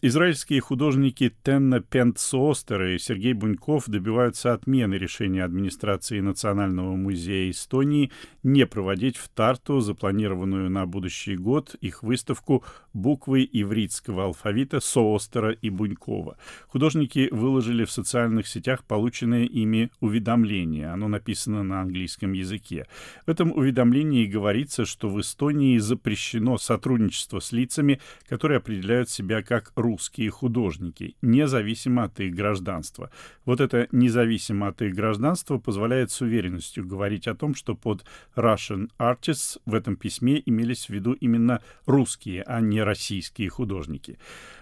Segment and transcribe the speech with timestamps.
[0.00, 8.12] Израильские художники Тенна Пентсостер и Сергей Буньков добиваются отмены решения администрации Национального музея Эстонии
[8.44, 12.64] не проводить в Тарту запланированную на будущий год их выставку
[12.98, 16.36] буквы ивритского алфавита Соостера и Бунькова.
[16.66, 20.90] Художники выложили в социальных сетях полученное ими уведомление.
[20.90, 22.86] Оно написано на английском языке.
[23.24, 29.72] В этом уведомлении говорится, что в Эстонии запрещено сотрудничество с лицами, которые определяют себя как
[29.76, 33.10] русские художники, независимо от их гражданства.
[33.44, 38.04] Вот это независимо от их гражданства позволяет с уверенностью говорить о том, что под
[38.36, 44.18] Russian Artists в этом письме имелись в виду именно русские, а не российские художники.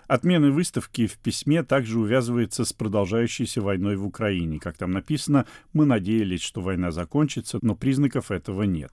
[0.09, 4.61] Отмена выставки в письме также увязывается с продолжающейся войной в Украине.
[4.61, 8.93] Как там написано, мы надеялись, что война закончится, но признаков этого нет.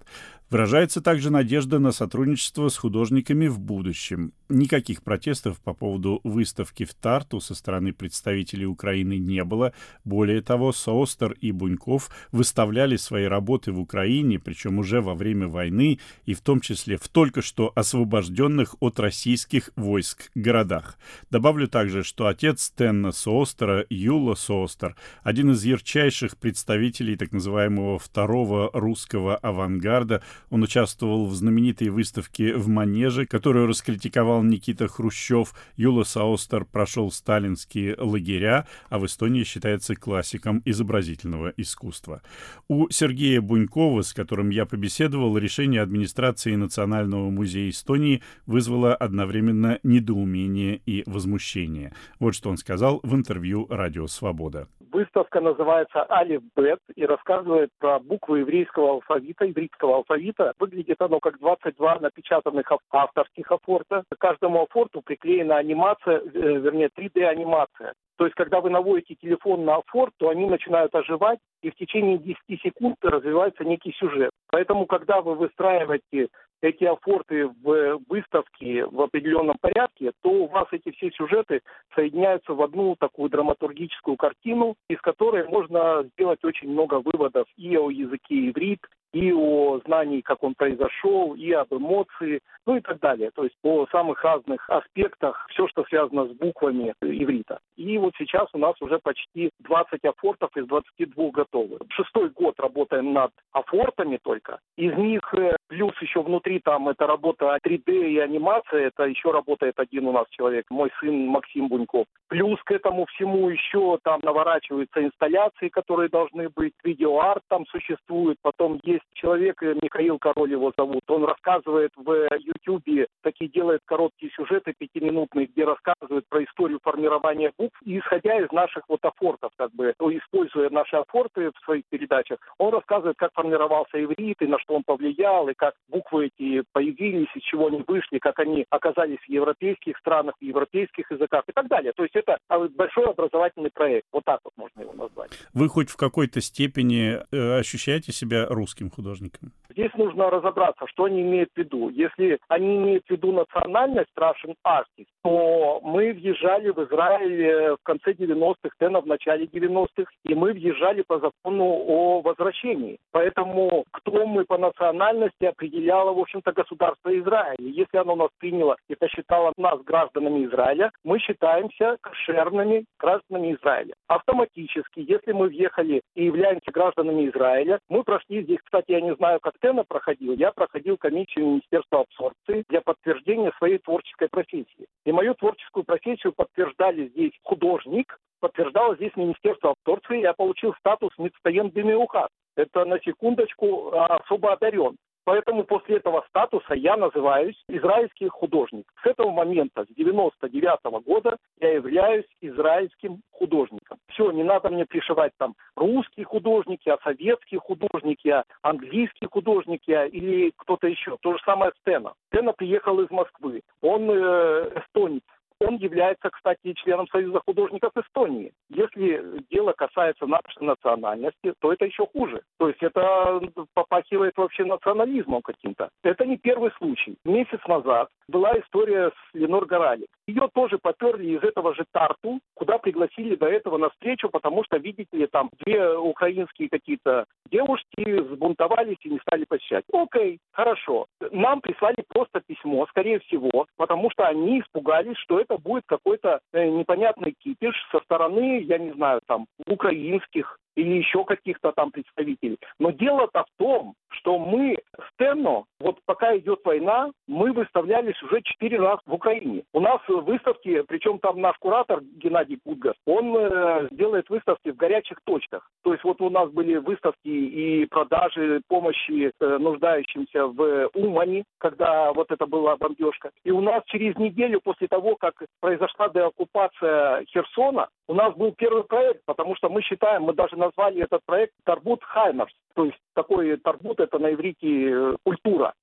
[0.49, 4.33] Выражается также надежда на сотрудничество с художниками в будущем.
[4.49, 9.73] Никаких протестов по поводу выставки в Тарту со стороны представителей Украины не было.
[10.03, 15.99] Более того, Соостер и Буньков выставляли свои работы в Украине, причем уже во время войны,
[16.25, 20.97] и в том числе в только что освобожденных от российских войск городах.
[21.29, 28.71] Добавлю также, что отец Тенна Соостера, Юла Соостер, один из ярчайших представителей так называемого второго
[28.73, 35.53] русского авангарда, он участвовал в знаменитой выставке в Манеже, которую раскритиковал Никита Хрущев.
[35.77, 42.23] Юла Соостер прошел сталинские лагеря, а в Эстонии считается классиком изобразительного искусства.
[42.67, 50.79] У Сергея Бунькова, с которым я побеседовал, решение администрации Национального музея Эстонии вызвало одновременно недоумение
[50.85, 51.93] и возмущение.
[52.19, 54.67] Вот что он сказал в интервью «Радио Свобода».
[54.93, 60.53] Выставка называется «Алиф Бет» и рассказывает про буквы еврейского алфавита, еврейского алфавита.
[60.59, 64.03] Выглядит оно как 22 напечатанных авторских афорта.
[64.09, 67.93] К каждому афорту приклеена анимация, э, вернее, 3D-анимация.
[68.17, 72.19] То есть, когда вы наводите телефон на афорт, то они начинают оживать, и в течение
[72.19, 74.29] 10 секунд развивается некий сюжет.
[74.51, 76.27] Поэтому, когда вы выстраиваете
[76.63, 81.61] эти афорты в выставке в определенном порядке, то у вас эти все сюжеты
[81.93, 87.89] соединяются в одну такую драматургическую картину, из которой можно сделать очень много выводов и о
[87.89, 88.79] языке иврит,
[89.13, 93.31] и о знании, как он произошел, и об эмоции, ну и так далее.
[93.35, 97.59] То есть по самых разных аспектах, все, что связано с буквами иврита.
[97.77, 101.77] И вот сейчас у нас уже почти 20 афортов из 22 готовы.
[101.89, 104.59] Шестой год работаем над афортами только.
[104.77, 109.77] Из них э, плюс еще внутри там это работа 3D и анимация, это еще работает
[109.77, 112.05] один у нас человек, мой сын Максим Буньков.
[112.29, 118.79] Плюс к этому всему еще там наворачиваются инсталляции, которые должны быть, видеоарт там существует, потом
[118.83, 124.73] есть человек, э, Михаил Король его зовут, он рассказывает в YouTube, такие делает короткие сюжеты
[124.77, 129.93] пятиминутные, где рассказывает про историю формирования букв, и исходя из наших вот афортов, как бы,
[129.99, 134.83] используя наши афорты в своих передачах, он рассказывает, как формировался иврит, и на что он
[134.83, 139.97] повлиял, и как буквы эти появились, из чего они вышли, как они оказались в европейских
[139.97, 141.93] странах, в европейских языках и так далее.
[141.95, 142.37] То есть это
[142.75, 145.31] большой образовательный проект, вот так вот можно его назвать.
[145.53, 149.51] Вы хоть в какой-то степени э, ощущаете себя русским художником?
[149.69, 151.89] Здесь нужно разобраться, что они имеют в виду.
[151.89, 158.11] Если они имеют в виду национальность Russian Artist, то мы въезжали в Израиль в конце
[158.11, 162.97] 90-х, Тена в начале 90-х, и мы въезжали по закону о возвращении.
[163.11, 167.55] Поэтому кто мы по национальности определяло, в общем-то, государство Израиля.
[167.59, 173.93] Если оно нас приняло и посчитало нас гражданами Израиля, мы считаемся кошерными гражданами Израиля.
[174.07, 179.39] Автоматически, если мы въехали и являемся гражданами Израиля, мы прошли здесь, кстати, я не знаю,
[179.39, 184.87] как Тена проходил, я проходил комиссию Министерства абсорбции для подтверждения своей творческой профессии.
[185.05, 191.69] И мою творческую профессию подтверждали здесь художник, подтверждало здесь Министерство абсорбции, я получил статус Мицтаен
[191.69, 192.29] Бемиухат.
[192.55, 194.97] Это на секундочку а, особо одарен.
[195.25, 198.85] Поэтому после этого статуса я называюсь израильский художник.
[199.03, 203.99] С этого момента, с 99 -го года, я являюсь израильским художником.
[204.09, 210.05] Все, не надо мне пришивать там русские художники, а советские художники, а английские художники а,
[210.05, 211.17] или кто-то еще.
[211.21, 212.13] То же самое Стена.
[212.27, 213.61] Стена приехал из Москвы.
[213.81, 215.23] Он э, эстонец.
[215.59, 218.51] Он является, кстати, членом Союза художников Эстонии.
[218.69, 222.41] Если дело касается нашей национальности, то это еще хуже.
[222.57, 223.41] То есть это
[223.73, 225.89] попахивает вообще национализмом каким-то.
[226.03, 227.17] Это не первый случай.
[227.25, 230.09] Месяц назад была история с Ленор Горалик.
[230.27, 234.77] Ее тоже поперли из этого же Тарту, куда пригласили до этого на встречу, потому что,
[234.77, 239.85] видите ли, там две украинские какие-то девушки взбунтовались и не стали посещать.
[239.93, 241.05] Окей, хорошо.
[241.31, 246.67] Нам прислали просто письмо, скорее всего, потому что они испугались, что это будет какой-то э,
[246.67, 252.57] непонятный кипиш со стороны, я не знаю, там, украинских или еще каких-то там представителей.
[252.79, 254.75] Но дело-то в том, что мы
[255.13, 259.63] Стенно, вот пока идет война, мы выставлялись уже четыре раза в Украине.
[259.73, 265.19] У нас выставки, причем там наш куратор Геннадий Пудгас, он э, делает выставки в горячих
[265.23, 265.69] точках.
[265.83, 272.13] То есть вот у нас были выставки и продажи помощи э, нуждающимся в Умане, когда
[272.13, 273.31] вот это была бомбежка.
[273.43, 278.85] И у нас через неделю после того, как произошла деоккупация Херсона, у нас был первый
[278.85, 282.53] проект, потому что мы считаем, мы даже назвали этот проект Тарбут Хаймерс.
[282.75, 285.73] То есть такой Тарбут это на иврите э, культура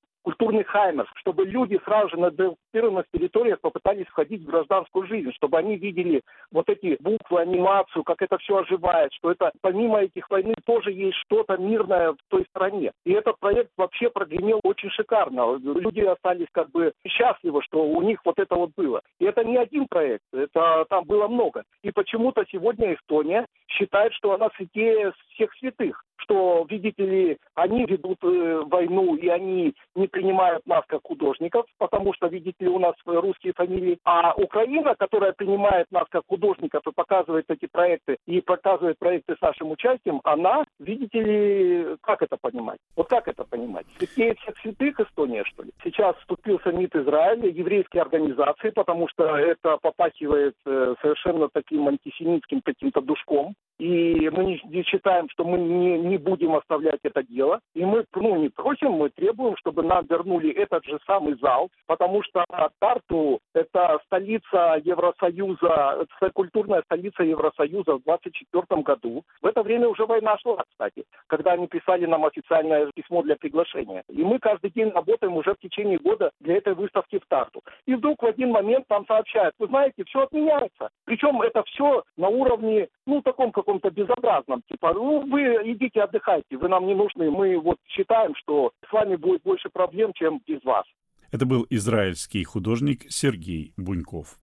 [0.51, 5.59] культурный хаймер, чтобы люди сразу же на деоккупированных территориях попытались входить в гражданскую жизнь, чтобы
[5.59, 10.55] они видели вот эти буквы, анимацию, как это все оживает, что это помимо этих войны
[10.65, 12.93] тоже есть что-то мирное в той стране.
[13.05, 15.57] И этот проект вообще прогремел очень шикарно.
[15.57, 19.01] Люди остались как бы счастливы, что у них вот это вот было.
[19.19, 21.65] И это не один проект, это там было много.
[21.83, 28.19] И почему-то сегодня Эстония считает, что она святее всех святых что, видите ли, они ведут
[28.23, 32.95] э, войну, и они не принимают нас как художников, потому что, видите ли, у нас
[33.05, 33.99] русские фамилии.
[34.05, 39.41] А Украина, которая принимает нас как художников и показывает эти проекты, и показывает проекты с
[39.41, 42.79] нашим участием, она, видите ли, как это понимать?
[42.97, 43.87] Вот как это понимать?
[43.99, 45.71] Святее всех святых Эстония, что ли?
[45.83, 53.01] Сейчас вступился МИД Израиля, еврейские организации, потому что это попахивает э, совершенно таким антисемитским каким-то
[53.01, 53.55] душком.
[53.81, 57.61] И мы не, не считаем, что мы не, не будем оставлять это дело.
[57.75, 62.23] И мы ну, не просим, мы требуем, чтобы нам вернули этот же самый зал, потому
[62.23, 62.45] что
[62.79, 69.25] Тарту– это столица Евросоюза, это культурная столица Евросоюза в 24 году.
[69.43, 74.05] В это время уже война шла, кстати, когда они писали нам официальное письмо для приглашения.
[74.09, 77.63] И мы каждый день работаем уже в течение года для этой выставки в Тарту.
[77.87, 80.91] И вдруг в один момент там сообщают, вы знаете, все отменяется.
[81.05, 84.63] Причем это все на уровне, ну, таком каком-то безобразном.
[84.71, 85.41] Типа, ну, вы
[85.73, 87.31] идите отдыхайте, вы нам не нужны.
[87.31, 90.85] Мы вот считаем, что с вами будет больше проблем, чем без вас.
[91.33, 94.39] Это был израильский художник Сергей Буньков.